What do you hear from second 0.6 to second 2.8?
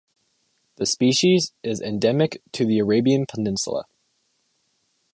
The species is endemic to the